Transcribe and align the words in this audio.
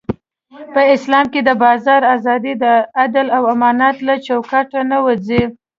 په 0.73 0.81
اسلام 0.95 1.25
کې 1.33 1.41
د 1.43 1.49
بازار 1.63 2.01
ازادي 2.15 2.53
د 2.63 2.65
عدل 3.03 3.27
او 3.37 3.43
امانت 3.53 3.97
له 4.07 4.15
چوکاټه 4.27 4.79
نه 4.91 4.97
وځي. 5.05 5.43